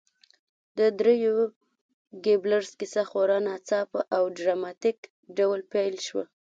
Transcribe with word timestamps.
د 0.77 0.79
دریو 0.99 1.35
ګيبلز 2.25 2.67
کیسه 2.79 3.03
خورا 3.09 3.37
ناڅاپه 3.47 4.01
او 4.15 4.23
ډراماتیک 4.37 4.97
ډول 5.37 5.59
پیل 5.73 5.95
شوه 6.07 6.25